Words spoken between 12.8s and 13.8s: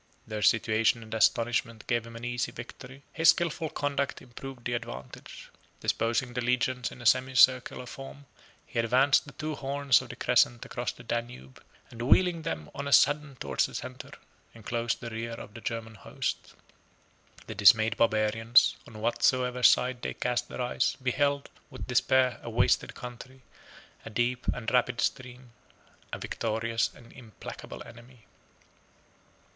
a sudden towards the